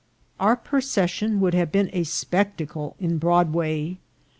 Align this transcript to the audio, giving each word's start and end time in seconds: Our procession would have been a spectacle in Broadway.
Our 0.39 0.55
procession 0.55 1.39
would 1.41 1.53
have 1.53 1.71
been 1.71 1.91
a 1.93 2.05
spectacle 2.05 2.95
in 2.99 3.19
Broadway. 3.19 3.99